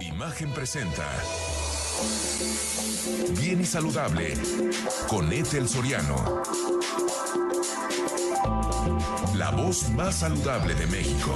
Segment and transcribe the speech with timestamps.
[0.00, 1.06] Imagen presenta.
[3.38, 4.34] Bien y saludable
[5.08, 6.42] con Ethel Soriano.
[9.34, 11.34] La voz más saludable de México.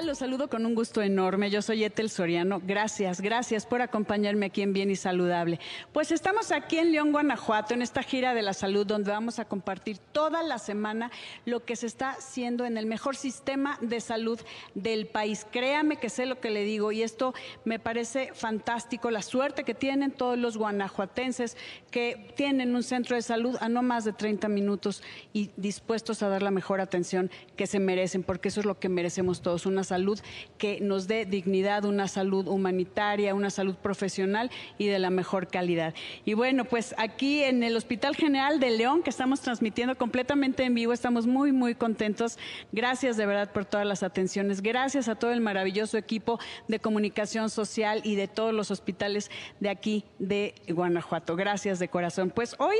[0.00, 0.06] Tal?
[0.06, 1.50] Los saludo con un gusto enorme.
[1.50, 2.60] Yo soy Etel Soriano.
[2.64, 5.58] Gracias, gracias por acompañarme aquí en Bien y Saludable.
[5.92, 9.46] Pues estamos aquí en León, Guanajuato, en esta gira de la salud, donde vamos a
[9.46, 11.10] compartir toda la semana
[11.44, 14.40] lo que se está haciendo en el mejor sistema de salud
[14.74, 15.46] del país.
[15.50, 19.74] Créame que sé lo que le digo y esto me parece fantástico, la suerte que
[19.74, 21.56] tienen todos los guanajuatenses
[21.90, 26.28] que tienen un centro de salud a no más de 30 minutos y dispuestos a
[26.28, 30.20] dar la mejor atención que se merecen, porque eso es lo que merecemos todos, salud
[30.56, 35.94] que nos dé dignidad, una salud humanitaria, una salud profesional y de la mejor calidad.
[36.24, 40.74] Y bueno, pues aquí en el Hospital General de León, que estamos transmitiendo completamente en
[40.74, 42.38] vivo, estamos muy, muy contentos.
[42.72, 44.62] Gracias de verdad por todas las atenciones.
[44.62, 49.70] Gracias a todo el maravilloso equipo de comunicación social y de todos los hospitales de
[49.70, 51.36] aquí de Guanajuato.
[51.36, 52.30] Gracias de corazón.
[52.30, 52.76] Pues hoy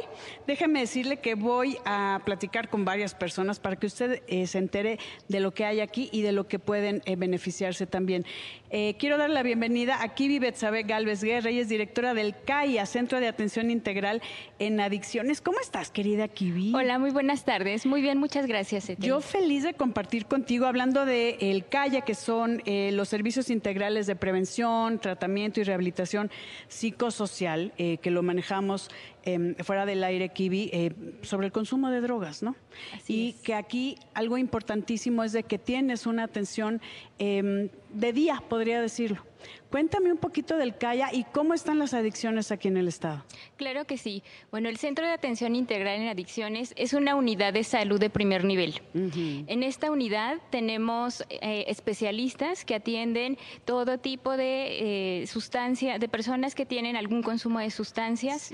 [0.47, 4.98] déjeme decirle que voy a platicar con varias personas para que usted eh, se entere
[5.28, 8.25] de lo que hay aquí y de lo que pueden eh, beneficiarse también.
[8.70, 12.87] Eh, quiero dar la bienvenida a Kibi Betsabe Galvez Guerra, ella es directora del CAIA,
[12.87, 14.23] Centro de Atención Integral
[14.59, 15.41] en Adicciones.
[15.41, 16.73] ¿Cómo estás, querida Kibi?
[16.75, 17.87] Hola, muy buenas tardes.
[17.87, 18.89] Muy bien, muchas gracias.
[18.89, 19.05] Ethel.
[19.05, 24.06] Yo feliz de compartir contigo hablando de el CAIA, que son eh, los servicios integrales
[24.06, 26.31] de prevención, tratamiento y rehabilitación
[26.69, 28.91] psicosocial, que lo manejamos
[29.24, 32.56] eh, fuera del aire, Kibi, eh, sobre el consumo de drogas, ¿no?
[32.94, 33.36] Así y es.
[33.36, 36.80] que aquí algo importantísimo es de que tienes una atención
[37.18, 39.24] eh, de día, podría decirlo.
[39.70, 43.24] Cuéntame un poquito del CAIA y cómo están las adicciones aquí en el estado.
[43.56, 44.22] Claro que sí.
[44.50, 48.44] Bueno, el Centro de Atención Integral en Adicciones es una unidad de salud de primer
[48.44, 48.82] nivel.
[48.94, 56.66] En esta unidad tenemos eh, especialistas que atienden todo tipo de sustancias, de personas que
[56.66, 58.52] tienen algún consumo de sustancias.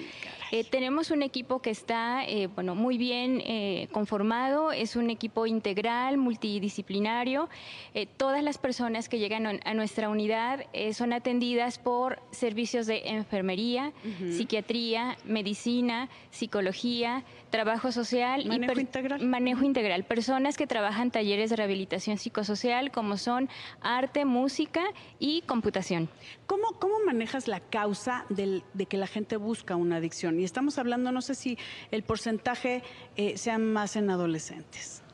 [0.53, 4.71] Eh, tenemos un equipo que está, eh, bueno, muy bien eh, conformado.
[4.71, 7.49] Es un equipo integral, multidisciplinario.
[7.95, 13.03] Eh, todas las personas que llegan a- nuestra unidad eh, son atendidas por servicios de
[13.11, 13.93] enfermería,
[14.33, 19.25] psiquiatría, medicina, psicología, trabajo social y Manejo per- integral.
[19.25, 20.03] manejo integral.
[20.03, 23.49] Personas que trabajan talleres de rehabilitación psicosocial como son
[23.83, 24.83] arte, música
[25.21, 26.09] y computación.
[26.47, 30.41] ¿Cómo, cómo manejas la causa del- de que la gente busca una adicción?
[30.41, 31.57] Y estamos hablando, no sé si
[31.93, 32.83] el porcentaje
[33.17, 35.05] eh, sea más en adolescentes.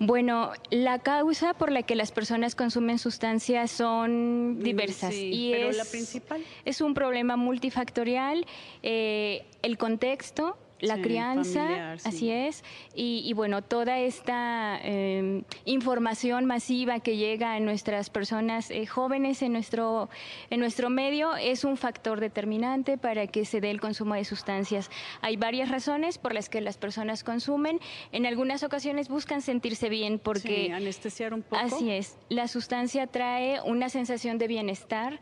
[0.00, 5.52] Bueno, la causa por la que las personas consumen sustancias son Mm, diversas sí, y
[5.52, 6.44] pero es, la principal.
[6.64, 8.46] es un problema multifactorial,
[8.82, 12.08] eh, el contexto, la Sí, crianza, familiar, sí.
[12.08, 18.70] así es, y, y bueno, toda esta eh, información masiva que llega a nuestras personas
[18.70, 20.08] eh, jóvenes en nuestro,
[20.50, 24.90] en nuestro medio es un factor determinante para que se dé el consumo de sustancias.
[25.20, 27.80] Hay varias razones por las que las personas consumen.
[28.12, 30.66] En algunas ocasiones buscan sentirse bien porque...
[30.66, 31.60] Sí, anestesiar un poco.
[31.62, 35.20] Así es, la sustancia trae una sensación de bienestar,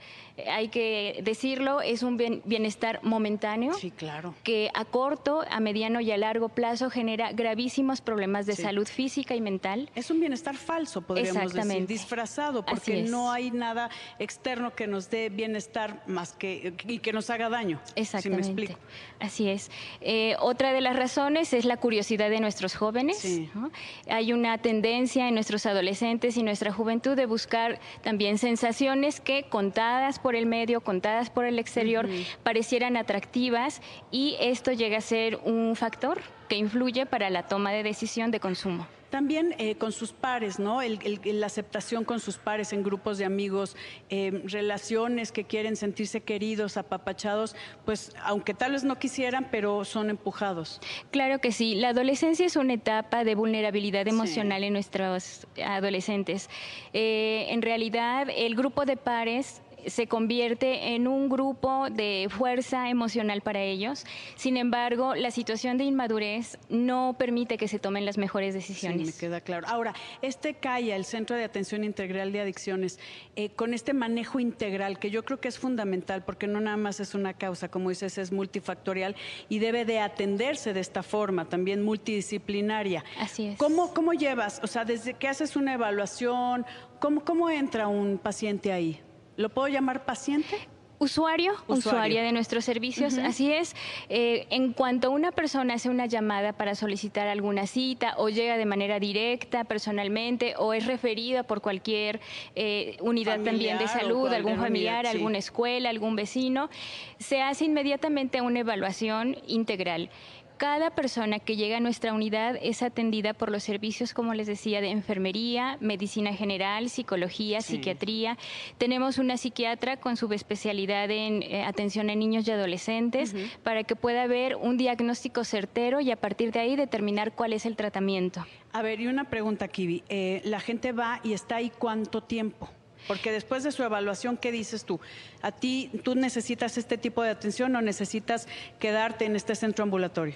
[0.51, 4.35] hay que decirlo, es un bien- bienestar momentáneo Sí, claro.
[4.45, 8.63] que a corto, a mediano y a largo plazo genera gravísimos problemas de Sí.
[8.63, 9.91] salud física y mental.
[9.95, 15.29] Es un bienestar falso, podríamos decir, disfrazado, porque no hay nada externo que nos dé
[15.29, 17.81] bienestar más que y que nos haga daño.
[17.95, 18.45] Exactamente.
[18.45, 18.81] Si me explico.
[19.21, 19.71] Así es.
[20.01, 23.19] Eh, otra de las razones es la curiosidad de nuestros jóvenes.
[23.19, 23.51] Sí.
[23.55, 23.71] ¿no?
[24.09, 30.19] Hay una tendencia en nuestros adolescentes y nuestra juventud de buscar también sensaciones que contadas
[30.19, 32.09] por el medio, contadas por el exterior,
[32.43, 33.81] parecieran atractivas
[34.11, 38.41] y esto llega a ser un factor que influye para la toma de decisión de
[38.41, 38.87] consumo.
[39.11, 40.83] También eh, con sus pares, ¿no?
[40.83, 43.77] El- el- la aceptación con sus pares en grupos de amigos,
[44.11, 47.55] eh, relaciones que quieren sentirse queridos, apapachados,
[47.85, 50.81] pues aunque tal vez no quisieran, pero son empujados.
[51.13, 51.77] Claro que sí.
[51.77, 54.11] La adolescencia es una etapa de vulnerabilidad Sí.
[54.11, 56.51] emocional en nuestros adolescentes.
[56.93, 63.41] Eh, en realidad, el grupo de pares se convierte en un grupo de fuerza emocional
[63.41, 64.05] para ellos.
[64.35, 69.07] Sin embargo, la situación de inmadurez no permite que se tomen las mejores Sí, decisiones.
[69.07, 69.67] me queda claro.
[69.69, 72.99] Ahora, este CAIA, el Centro de Atención Integral de Adicciones,
[73.37, 77.01] eh, con este manejo integral, que yo creo que es fundamental, porque no nada más
[77.01, 79.17] es una causa, como dices, es multifactorial
[79.49, 83.05] y debe de atenderse de esta forma, también multidisciplinaria.
[83.19, 83.59] Así es.
[83.59, 84.61] ¿Cómo, cómo llevas?
[84.63, 86.65] O sea, desde que haces una evaluación,
[87.01, 89.01] ¿cómo, cómo entra un paciente ahí?
[89.37, 90.57] ¿Lo puedo llamar paciente?
[90.99, 93.77] Usuario, usuaria de nuestros servicios, así es.
[94.09, 98.65] Eh, en cuanto una persona hace una llamada para solicitar alguna cita o llega de
[98.65, 102.21] manera directa, personalmente, o es referida por cualquier
[102.55, 106.71] eh, unidad también de salud, algún familiar, alguna escuela, algún vecino,
[107.19, 110.09] se hace inmediatamente una evaluación integral.
[110.57, 114.81] Cada persona que llega a nuestra unidad es atendida por los servicios, como les decía,
[114.81, 118.39] de enfermería, medicina general, psicología, psiquiatría.
[118.79, 124.23] Tenemos una psiquiatra con subespecialidad en eh, atención a niños y adolescentes para que pueda
[124.23, 128.47] haber un diagnóstico certero y a partir de ahí determinar cuál es el tratamiento.
[128.73, 130.05] A ver, y una pregunta, Kivi.
[130.09, 132.71] Eh, ¿La gente va y está ahí cuánto tiempo?
[133.07, 135.01] Porque después de su evaluación, ¿qué dices tú?
[135.43, 138.49] ¿A ti tú necesitas este tipo de atención o necesitas
[138.79, 140.35] quedarte en este centro ambulatorio?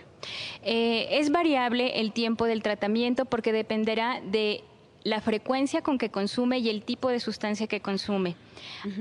[0.63, 4.63] Eh, es variable el tiempo del tratamiento porque dependerá de
[5.03, 8.37] la frecuencia con que consume y el tipo de sustancia que consume.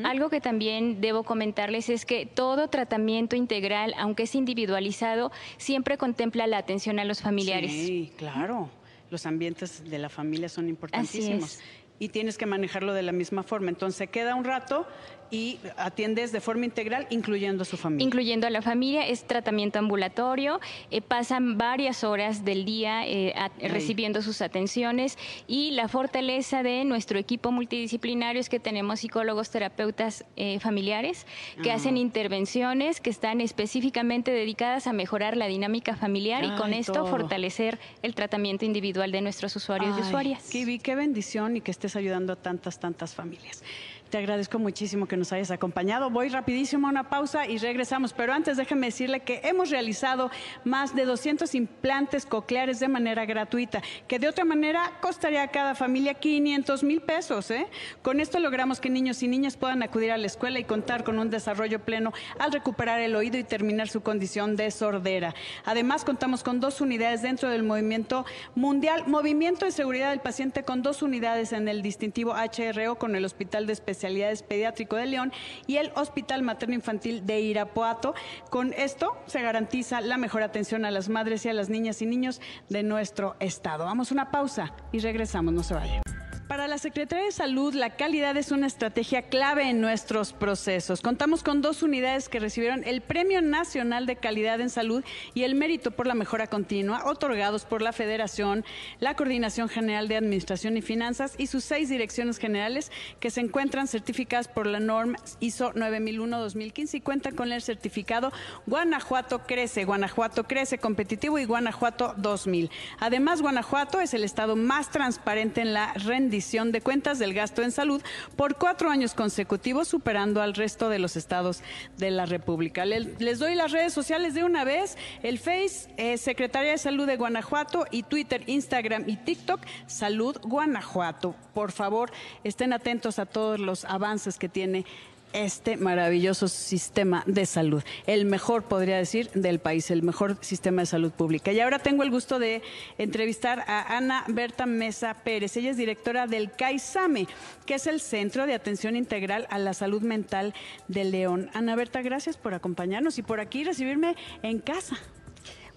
[0.04, 6.48] Algo que también debo comentarles es que todo tratamiento integral, aunque es individualizado, siempre contempla
[6.48, 7.72] la atención a los familiares.
[7.72, 8.70] Sí, claro.
[9.10, 11.60] Los ambientes de la familia son importantísimos
[12.00, 13.70] y tienes que manejarlo de la misma forma.
[13.70, 14.88] Entonces queda un rato
[15.32, 18.04] y atiendes de forma integral, incluyendo a su familia.
[18.04, 20.60] Incluyendo a la familia, es tratamiento ambulatorio,
[20.92, 25.18] eh, pasan varias horas del día eh, recibiendo sus atenciones
[25.48, 31.26] y la fortaleza de nuestro equipo multidisciplinario es que tenemos psicólogos, terapeutas eh, familiares
[31.62, 37.06] que hacen intervenciones que están específicamente dedicadas a mejorar la dinámica familiar y con esto
[37.06, 40.50] fortalecer el tratamiento individual de nuestros usuarios y usuarias.
[40.50, 43.64] Kiwi, qué bendición y que estés ayudando a tantas, tantas familias.
[44.10, 46.10] Te agradezco muchísimo que nos hayas acompañado.
[46.10, 50.32] Voy rapidísimo a una pausa y regresamos, pero antes déjeme decirle que hemos realizado
[50.64, 55.76] más de 200 implantes cocleares de manera gratuita, que de otra manera costaría a cada
[55.76, 57.52] familia 500 mil pesos.
[57.52, 57.68] ¿eh?
[58.02, 61.20] Con esto logramos que niños y niñas puedan acudir a la escuela y contar con
[61.20, 65.36] un desarrollo pleno al recuperar el oído y terminar su condición de sordera.
[65.66, 68.26] Además, contamos con dos unidades dentro del movimiento
[68.56, 73.24] mundial, Movimiento de Seguridad del Paciente, con dos unidades en el distintivo HRO con el
[73.24, 75.34] Hospital de Especialidad especialidades pediátrico de León
[75.68, 78.14] y el Hospital Materno Infantil de Irapuato.
[78.50, 82.06] Con esto se garantiza la mejor atención a las madres y a las niñas y
[82.06, 83.84] niños de nuestro estado.
[83.86, 86.19] Vamos a una pausa y regresamos, no se vayan.
[86.50, 91.00] Para la Secretaría de Salud, la calidad es una estrategia clave en nuestros procesos.
[91.00, 95.04] Contamos con dos unidades que recibieron el Premio Nacional de Calidad en Salud
[95.36, 98.66] y el Mérito por la Mejora Continua, otorgados por la Federación,
[99.00, 103.88] la Coordinación General de Administración y Finanzas y sus seis direcciones generales que se encuentran
[103.88, 108.32] certificadas por la norma ISO 9001-2015 y cuentan con el certificado
[108.66, 112.72] Guanajuato Crece, Guanajuato Crece Competitivo y Guanajuato 2000.
[113.00, 117.72] Además, Guanajuato es el estado más transparente en la rendición de cuentas del gasto en
[117.72, 118.02] salud
[118.36, 121.62] por cuatro años consecutivos, superando al resto de los estados
[121.98, 122.86] de la República.
[122.86, 127.18] Les doy las redes sociales de una vez, el Face, eh, Secretaría de Salud de
[127.18, 131.36] Guanajuato y Twitter, Instagram y TikTok, Salud Guanajuato.
[131.54, 132.12] Por favor,
[132.44, 134.86] estén atentos a todos los avances que tiene
[135.34, 140.86] este maravilloso sistema de salud, el mejor, podría decir, del país, el mejor sistema de
[140.88, 141.52] salud pública.
[141.52, 142.62] Y ahora tengo el gusto de
[142.98, 145.56] entrevistar a Ana Berta Mesa Pérez.
[145.58, 147.28] Ella es directora del CAISAME,
[147.66, 150.54] que es el Centro de Atención Integral a la Salud Mental
[150.88, 151.50] de León.
[151.54, 154.98] Ana Berta, gracias por acompañarnos y por aquí recibirme en casa.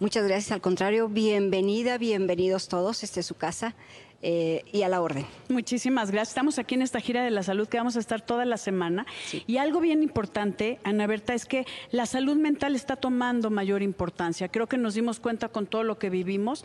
[0.01, 3.77] Muchas gracias, al contrario, bienvenida, bienvenidos todos, este es su casa.
[4.25, 5.27] Eh, y a la orden.
[5.49, 6.29] Muchísimas gracias.
[6.29, 9.05] Estamos aquí en esta gira de la salud que vamos a estar toda la semana.
[9.49, 14.47] Y algo bien importante, Ana Berta, es que la salud mental está tomando mayor importancia.
[14.47, 16.65] Creo que nos dimos cuenta con todo lo que vivimos,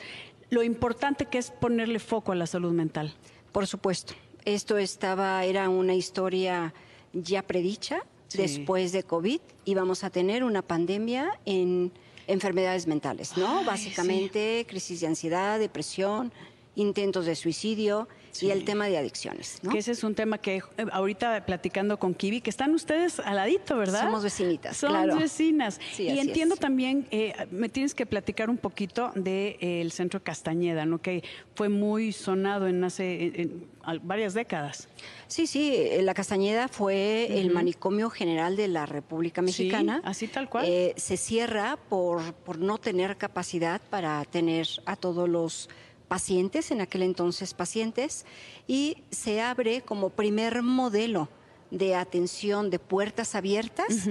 [0.51, 3.15] lo importante que es ponerle foco a la salud mental.
[3.51, 4.13] Por supuesto.
[4.45, 6.75] Esto estaba, era una historia
[7.11, 8.03] ya predicha.
[8.35, 11.91] Después de COVID íbamos a tener una pandemia en
[12.27, 13.63] enfermedades mentales, ¿no?
[13.63, 16.31] Básicamente crisis de ansiedad, depresión,
[16.77, 18.07] intentos de suicidio
[18.39, 19.59] y el tema de adicciones.
[19.71, 23.35] Que ese es un tema que eh, ahorita platicando con Kiwi, que están ustedes al
[23.35, 24.03] ladito, ¿verdad?
[24.03, 25.79] Somos vecinitas, Son vecinas.
[25.97, 30.23] y entiendo también, eh, me tienes que platicar un poquito del de, eh, el Centro
[30.23, 31.01] Castañeda, ¿no?
[31.01, 31.23] Que
[31.55, 33.49] fue muy sonado en hace
[34.03, 34.87] varias décadas.
[35.27, 40.01] Sí, sí, la Castañeda fue el manicomio general de la República Mexicana.
[40.03, 40.67] así tal cual.
[40.95, 45.69] se cierra por, por no tener capacidad para tener a todos los
[46.07, 48.25] pacientes, en aquel entonces pacientes,
[48.67, 51.29] y se abre como primer modelo
[51.71, 54.07] de atención de puertas abiertas.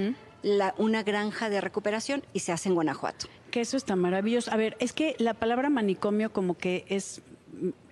[0.78, 3.26] una granja de recuperación y se hace en Guanajuato.
[3.50, 4.52] Que eso está maravilloso.
[4.52, 7.20] A ver, es que la palabra manicomio como que es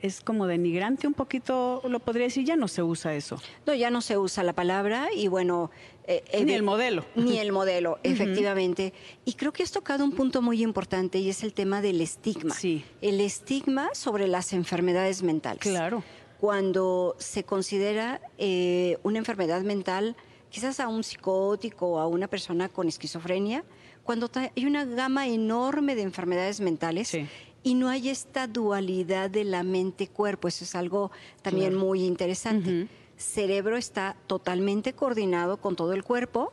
[0.01, 3.41] es como denigrante un poquito, lo podría decir, ya no se usa eso.
[3.67, 5.71] No, ya no se usa la palabra y bueno...
[6.07, 7.05] Eh, ni el modelo.
[7.15, 8.93] Ni el modelo, efectivamente.
[9.25, 12.55] Y creo que has tocado un punto muy importante y es el tema del estigma.
[12.55, 12.85] Sí.
[13.01, 15.61] El estigma sobre las enfermedades mentales.
[15.61, 16.05] Claro.
[16.41, 20.15] Cuando se considera eh, una enfermedad mental,
[20.51, 23.65] quizás a un psicótico o a una persona con esquizofrenia,
[24.03, 27.17] cuando hay una gama enorme de enfermedades mentales
[27.63, 30.49] y no hay esta dualidad de la mente-cuerpo.
[30.49, 32.89] Eso es algo también muy interesante.
[33.17, 36.53] Cerebro está totalmente coordinado con todo el cuerpo.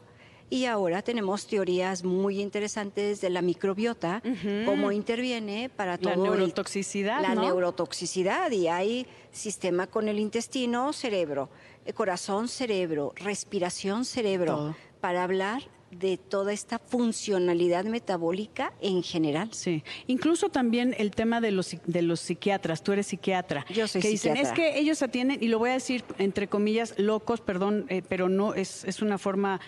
[0.51, 4.21] Y ahora tenemos teorías muy interesantes de la microbiota,
[4.65, 6.09] cómo interviene para todo.
[6.09, 7.21] La neurotoxicidad.
[7.21, 8.51] la neurotoxicidad.
[8.51, 11.49] Y hay sistema con el intestino, cerebro,
[11.85, 14.75] eh, corazón, cerebro, respiración, cerebro.
[14.99, 19.49] Para hablar de toda esta funcionalidad metabólica en general.
[19.51, 23.65] Sí, incluso también el tema de los, de los psiquiatras, tú eres psiquiatra.
[23.69, 26.97] Yo soy que dicen, es que ellos atienden, y lo voy a decir entre comillas,
[26.97, 29.59] locos, perdón, eh, pero no, es, es una forma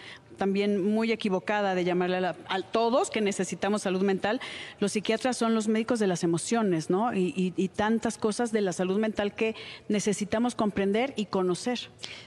[0.44, 4.42] también muy equivocada de llamarle a, todos que necesitamos salud mental.
[4.82, 7.14] Los psiquiatras son los médicos de las emociones, ¿no?
[7.14, 9.56] Y, y, tantas cosas de la salud mental que
[9.88, 11.80] necesitamos comprender y conocer.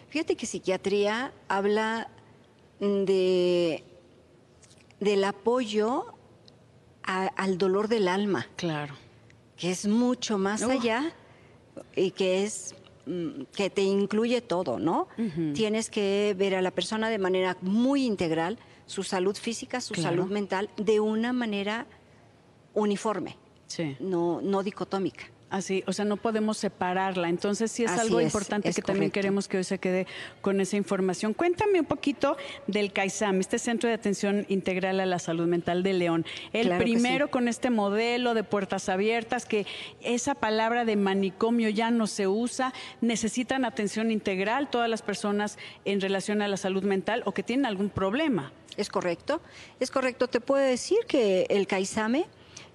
[0.08, 2.08] Fíjate que psiquiatría habla
[2.80, 3.85] de,
[4.99, 6.14] del apoyo
[7.02, 8.46] al dolor del alma.
[8.56, 8.94] Claro.
[9.58, 11.12] Que es mucho más allá
[11.94, 12.85] y que es mm,
[13.54, 15.06] que te incluye todo, ¿no?
[15.54, 20.26] Tienes que ver a la persona de manera muy integral, su salud física, su salud
[20.26, 21.86] mental, de una manera
[22.75, 23.36] uniforme,
[24.00, 25.25] no, no dicotómica.
[25.48, 27.28] Así, o sea, no podemos separarla.
[27.28, 30.08] Entonces sí es algo importante que también queremos que hoy se quede
[30.40, 31.34] con esa información.
[31.34, 32.36] Cuéntame un poquito
[32.66, 36.26] del CAISAM, este Centro de Atención Integral a la Salud Mental de León.
[36.52, 39.66] El primero con este modelo de puertas abiertas, que
[40.02, 42.74] esa palabra de manicomio ya no se usa.
[43.00, 47.66] Necesitan atención integral todas las personas en relación a la salud mental o que tienen
[47.66, 48.52] algún problema.
[48.76, 49.40] Es correcto,
[49.78, 50.26] es correcto.
[50.26, 52.26] Te puedo decir que el CAISAME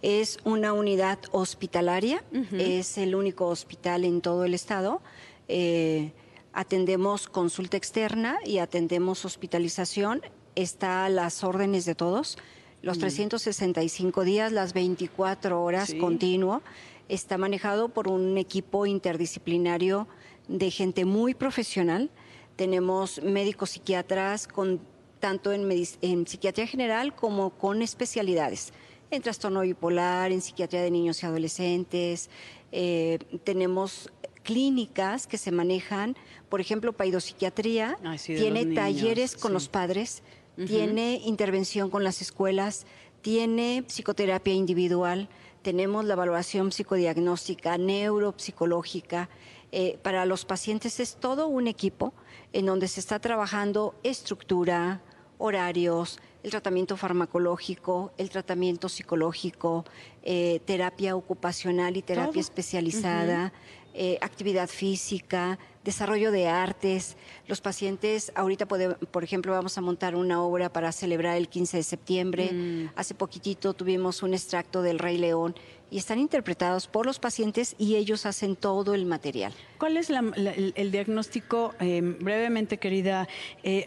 [0.01, 5.01] es una unidad hospitalaria, es el único hospital en todo el estado.
[5.47, 6.11] Eh,
[6.53, 10.21] atendemos consulta externa y atendemos hospitalización.
[10.55, 12.37] Está a las órdenes de todos.
[12.81, 16.63] Los 365 días, las 24 horas continuo.
[17.07, 20.07] Está manejado por un equipo interdisciplinario
[20.47, 22.09] de gente muy profesional.
[22.55, 24.81] Tenemos médicos psiquiatras con
[25.19, 25.69] tanto en,
[26.01, 28.73] en psiquiatría general como con especialidades
[29.11, 32.29] en trastorno bipolar, en psiquiatría de niños y adolescentes.
[32.71, 34.09] Eh, tenemos
[34.43, 36.15] clínicas que se manejan,
[36.49, 40.23] por ejemplo, paidopsiquiatría, tiene talleres con los padres,
[40.67, 42.85] tiene intervención con las escuelas,
[43.21, 45.29] tiene psicoterapia individual,
[45.61, 49.29] tenemos la evaluación psicodiagnóstica, neuropsicológica.
[49.71, 52.13] Eh, para los pacientes es todo un equipo
[52.51, 55.01] en donde se está trabajando estructura,
[55.37, 59.85] horarios, el tratamiento farmacológico, el tratamiento psicológico,
[60.23, 63.53] eh, terapia ocupacional y terapia especializada,
[63.93, 67.17] eh, actividad física, desarrollo de artes.
[67.47, 71.83] Los pacientes, ahorita, por ejemplo, vamos a montar una obra para celebrar el 15 de
[71.83, 72.51] septiembre.
[72.51, 72.89] Mm.
[72.95, 75.55] Hace poquitito tuvimos un extracto del Rey León
[75.91, 79.53] y están interpretados por los pacientes y ellos hacen todo el material.
[79.77, 83.27] ¿Cuál es el, diagnóstico, eh, brevemente, querida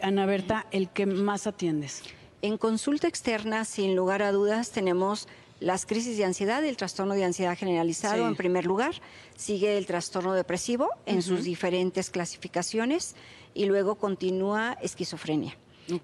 [0.03, 2.03] Ana Berta, el que más atiendes?
[2.45, 5.27] En consulta externa, sin lugar a dudas, tenemos
[5.59, 8.93] las crisis de ansiedad el trastorno de ansiedad generalizado en primer lugar.
[9.35, 13.15] Sigue el trastorno depresivo en sus diferentes clasificaciones
[13.55, 15.57] y luego continúa esquizofrenia.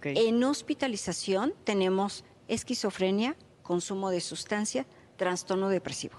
[0.03, 6.15] En hospitalización tenemos esquizofrenia, consumo de sustancia, trastorno depresivo.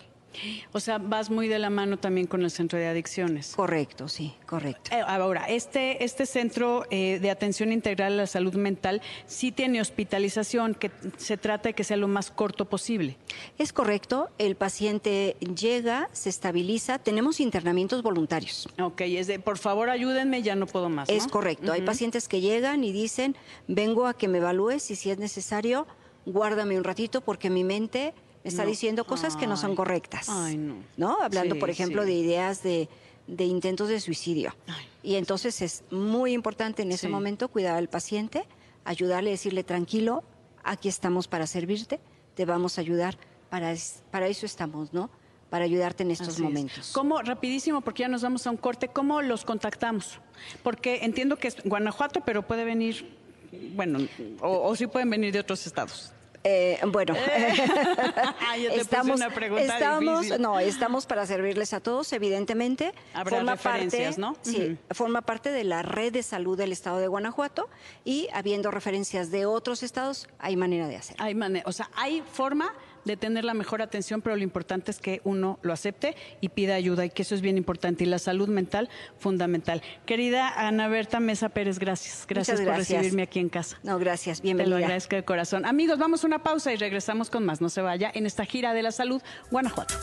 [0.73, 3.55] O sea, vas muy de la mano también con el centro de adicciones.
[3.55, 4.91] Correcto, sí, correcto.
[4.95, 9.81] Eh, ahora, este, este centro eh, de atención integral a la salud mental sí tiene
[9.81, 13.17] hospitalización, que se trata de que sea lo más corto posible.
[13.59, 18.69] Es correcto, el paciente llega, se estabiliza, tenemos internamientos voluntarios.
[18.81, 21.09] Ok, es de, por favor ayúdenme, ya no puedo más.
[21.09, 23.37] Es correcto, hay pacientes que llegan y dicen,
[23.69, 25.87] vengo a que me evalúes y si es necesario,
[26.27, 30.29] guárdame un ratito porque mi mente está diciendo cosas que no son correctas.
[30.97, 31.19] no.
[31.21, 32.89] Hablando, por ejemplo, de ideas de,
[33.27, 34.55] intentos de suicidio.
[35.03, 38.47] Y entonces es muy importante en ese momento cuidar al paciente,
[38.85, 40.25] ayudarle, decirle tranquilo,
[40.65, 42.01] aquí estamos para servirte,
[42.35, 43.17] te vamos a ayudar,
[43.51, 43.75] para,
[44.11, 45.11] para eso estamos, ¿no?
[45.51, 46.93] Para ayudarte en estos momentos.
[46.95, 50.19] ¿Cómo, rapidísimo, porque ya nos vamos a un corte, cómo los contactamos?
[50.63, 53.15] Porque entiendo que es Guanajuato, pero puede venir,
[53.75, 53.99] bueno,
[54.41, 56.13] o, o sí pueden venir de otros estados.
[56.45, 57.15] Eh, bueno,
[58.41, 60.43] Ay, yo te puse una pregunta estamos, difícil.
[60.43, 62.93] no, estamos para servirles a todos, evidentemente.
[63.15, 64.37] Habrá referencias, parte, ¿no?
[64.43, 67.69] Sí, forma parte de la red de salud del estado de Guanajuato
[68.05, 71.17] y habiendo referencias de otros estados, hay manera de hacer.
[71.21, 72.73] Hay mane- o sea, hay forma
[73.05, 76.75] de tener la mejor atención, pero lo importante es que uno lo acepte y pida
[76.75, 79.83] ayuda y que eso es bien importante y la salud mental fundamental.
[80.07, 82.27] Querida Ana Berta Mesa Pérez, gracias.
[82.29, 83.79] Gracias, por recibirme aquí en casa.
[83.83, 84.77] No, gracias, Te lo bienvenida.
[84.77, 85.65] agradezco de corazón.
[85.65, 87.61] Amigos, vamos a una pausa y regresamos con más.
[87.61, 89.95] No se vaya en esta gira de la salud, Guanajuato.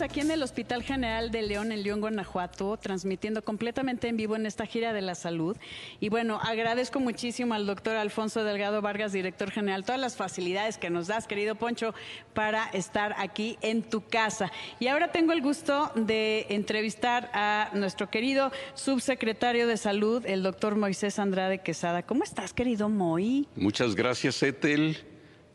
[0.00, 4.46] Aquí en el Hospital General de León, en León, Guanajuato, transmitiendo completamente en vivo en
[4.46, 5.56] esta gira de la salud.
[5.98, 10.88] Y bueno, agradezco muchísimo al doctor Alfonso Delgado Vargas, director general, todas las facilidades que
[10.88, 11.94] nos das, querido Poncho,
[12.32, 14.52] para estar aquí en tu casa.
[14.78, 20.76] Y ahora tengo el gusto de entrevistar a nuestro querido subsecretario de Salud, el doctor
[20.76, 22.04] Moisés Andrade Quesada.
[22.04, 23.48] ¿Cómo estás, querido Moy?
[23.56, 24.96] Muchas gracias, Etel.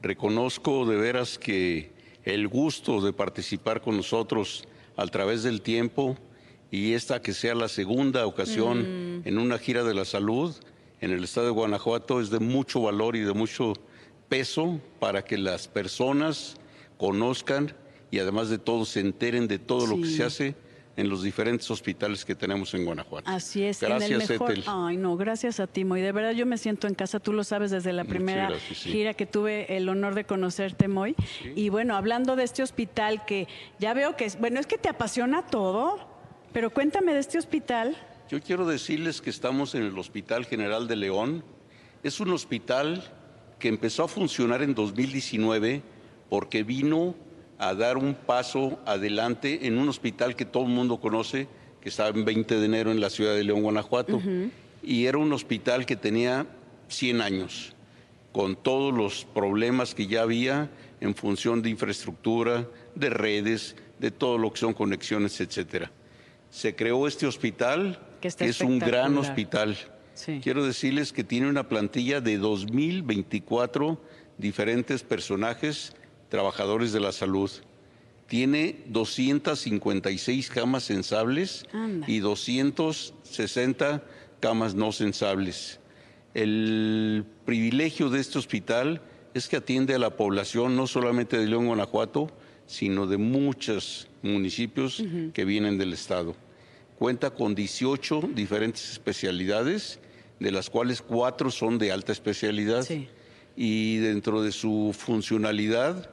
[0.02, 1.94] Reconozco de veras que
[2.24, 4.66] el gusto de participar con nosotros
[4.96, 6.18] a través del tiempo
[6.72, 10.56] y esta que sea la segunda ocasión en una gira de la salud
[11.02, 13.74] en el estado de Guanajuato es de mucho valor y de mucho
[14.30, 16.56] peso para que las personas
[16.98, 17.76] conozcan
[18.10, 20.56] y además de todo se enteren de todo lo que se hace
[20.96, 23.30] en los diferentes hospitales que tenemos en Guanajuato.
[23.30, 24.52] Así es, Gracias, en el mejor.
[24.52, 24.64] Etel.
[24.68, 26.02] Ay, no, gracias a ti, Moy.
[26.02, 28.92] De verdad yo me siento en casa, tú lo sabes desde la primera gracias, sí.
[28.92, 31.16] gira que tuve el honor de conocerte, Moy.
[31.56, 33.48] Y bueno, hablando de este hospital que
[33.80, 36.08] ya veo que es, bueno, es que te apasiona todo,
[36.52, 37.98] pero cuéntame de este hospital.
[38.30, 41.44] Yo quiero decirles que estamos en el Hospital General de León.
[42.04, 43.04] Es un hospital
[43.60, 45.82] que empezó a funcionar en 2019
[46.30, 47.16] porque vino
[47.68, 51.48] a dar un paso adelante en un hospital que todo el mundo conoce,
[51.82, 54.22] que estaba en 20 de enero en la ciudad de León, Guanajuato.
[54.82, 56.46] Y era un hospital que tenía
[56.88, 57.74] 100 años,
[58.32, 60.70] con todos los problemas que ya había
[61.02, 65.92] en función de infraestructura, de redes, de todo lo que son conexiones, etcétera.
[66.50, 69.78] Se creó este hospital, Que es un gran hospital.
[70.14, 70.40] Sí.
[70.42, 74.00] Quiero decirles que tiene una plantilla de 2024
[74.38, 75.94] diferentes personajes
[76.34, 77.52] trabajadores de la salud.
[78.26, 82.10] Tiene 256 camas sensables Anda.
[82.10, 84.04] y 260
[84.40, 85.80] camas no sensables.
[86.34, 89.00] El privilegio de este hospital
[89.36, 92.32] es que atiende a la población no solamente de León, Guanajuato,
[92.66, 95.04] sino de muchos municipios
[95.36, 96.36] que vienen del estado.
[96.98, 100.00] Cuenta con 18 diferentes especialidades,
[100.40, 102.82] de las cuales cuatro son de alta especialidad.
[102.82, 103.08] Sí.
[103.56, 106.10] Y dentro de su funcionalidad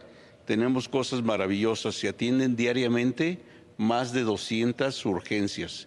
[0.50, 1.94] tenemos cosas maravillosas.
[1.94, 3.38] Se atienden diariamente
[3.76, 5.86] más de 200 urgencias.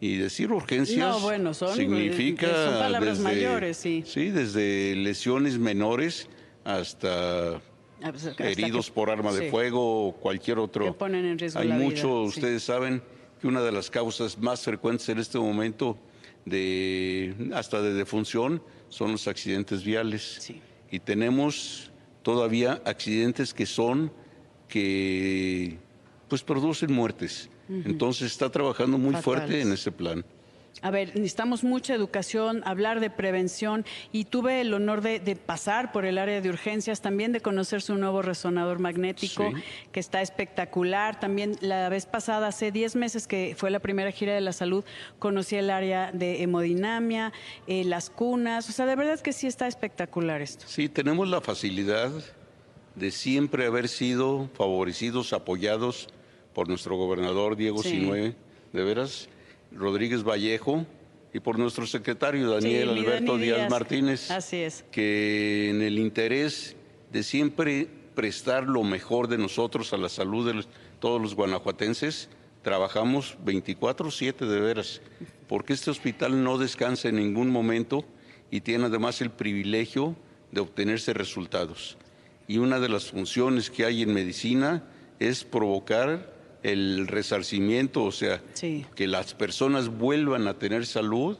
[0.00, 4.02] Y decir urgencias No, bueno, son- significa son palabras desde- mayores, sí.
[4.04, 6.28] Sí, desde lesiones menores
[6.62, 7.54] hasta
[8.02, 9.44] Ah, pues, heridos que- por arma sí.
[9.44, 10.84] de fuego o cualquier otro.
[10.84, 12.38] Que ponen en riesgo Hay la vida, mucho, sí.
[12.38, 13.02] ustedes saben
[13.40, 15.96] que una de las causas más frecuentes en este momento
[16.44, 20.36] de hasta de defunción son los accidentes viales.
[20.40, 20.60] Sí.
[20.90, 21.91] Y tenemos
[22.22, 24.12] todavía accidentes que son
[24.68, 25.78] que
[26.28, 27.50] pues producen muertes.
[27.68, 30.24] Entonces está trabajando muy fuerte en ese plan.
[30.82, 35.92] A ver, necesitamos mucha educación, hablar de prevención y tuve el honor de, de pasar
[35.92, 39.62] por el área de urgencias, también de conocer su nuevo resonador magnético, Sí.
[39.92, 41.20] que está espectacular.
[41.20, 44.84] También la vez pasada, hace 10 meses que fue la primera gira de la salud,
[45.20, 47.32] conocí el área de hemodinamia,
[47.68, 50.64] eh, las cunas, o sea, de verdad que sí está espectacular esto.
[50.66, 52.10] Sí, tenemos la facilidad
[52.96, 56.08] de siempre haber sido favorecidos, apoyados
[56.52, 57.90] por nuestro gobernador Diego Sí.
[57.90, 58.34] Sinue,
[58.72, 59.28] de veras,
[59.76, 60.86] Rodríguez Vallejo,
[61.34, 63.70] y por nuestro secretario Daniel Sí, Alberto Dani Díaz, Díaz.
[63.70, 64.84] Martínez, Así es.
[64.92, 66.76] que en el interés
[67.10, 70.68] de siempre prestar lo mejor de nosotros a la salud de los-
[71.00, 72.28] todos los guanajuatenses,
[72.62, 75.00] trabajamos 24/7 de veras,
[75.48, 78.04] porque este hospital no descansa en ningún momento
[78.50, 80.14] y tiene además el privilegio
[80.52, 81.96] de obtenerse resultados.
[82.46, 84.84] Y una de las funciones que hay en medicina
[85.18, 86.31] es provocar
[86.62, 88.86] el resarcimiento, o sea, Sí.
[88.94, 91.36] que las personas vuelvan a tener salud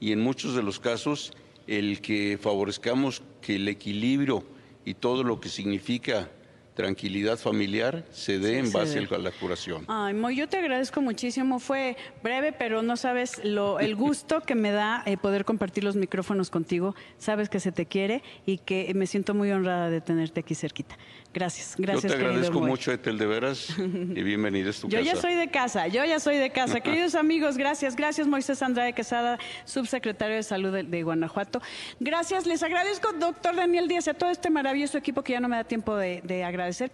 [0.00, 1.32] y en muchos de los casos
[1.66, 4.44] el que favorezcamos que el equilibrio
[4.84, 6.30] y todo lo que significa
[6.74, 9.84] tranquilidad familiar se dé en base a la curación.
[9.88, 11.60] Ay, Moy, yo te agradezco muchísimo.
[11.60, 15.96] Fue breve, pero no sabes lo, el gusto que me da eh, poder compartir los
[15.96, 16.94] micrófonos contigo.
[17.18, 20.96] Sabes que se te quiere y que me siento muy honrada de tenerte aquí cerquita.
[21.34, 22.12] Gracias, gracias.
[22.12, 25.02] Yo te agradezco mucho, Etel, de veras, y bienvenido a tu yo casa.
[25.02, 26.80] Yo ya soy de casa, yo ya soy de casa.
[26.80, 27.96] Queridos amigos, gracias.
[27.96, 31.60] Gracias, Moisés Andrade Quesada, subsecretario de Salud de, Guanajuato.
[31.98, 35.56] Gracias, les agradezco, doctor Daniel Díaz, a todo este maravilloso equipo que ya no me
[35.56, 36.44] da tiempo de, de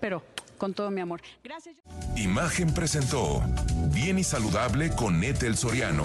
[0.00, 0.22] pero
[0.58, 1.20] con todo mi amor.
[1.42, 1.76] Gracias.
[2.16, 3.42] Imagen presentó
[3.92, 6.04] Bien y Saludable con Etel Soriano,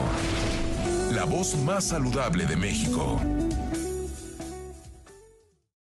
[1.12, 3.20] la voz más saludable de México.